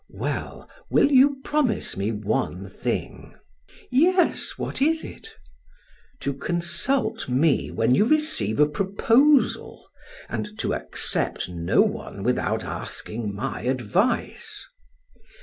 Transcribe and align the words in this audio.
"Well, 0.09 0.67
will 0.89 1.11
you 1.11 1.39
promise 1.43 1.95
me 1.95 2.11
one 2.11 2.67
thing?" 2.67 3.35
"Yes; 3.91 4.53
what 4.57 4.81
is 4.81 5.03
it?" 5.03 5.29
"To 6.21 6.33
consult 6.33 7.29
me 7.29 7.69
when 7.69 7.93
you 7.93 8.05
receive 8.05 8.59
a 8.59 8.67
proposal 8.67 9.85
and 10.27 10.57
to 10.57 10.73
accept 10.73 11.49
no 11.49 11.81
one 11.81 12.23
without 12.23 12.63
asking 12.63 13.35
my 13.35 13.61
advice." 13.61 14.67